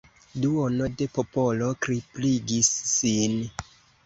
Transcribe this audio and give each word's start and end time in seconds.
Duono 0.45 0.87
de 1.01 1.07
popolo 1.17 1.67
kripligis 1.87 2.73
sin. 2.95 3.39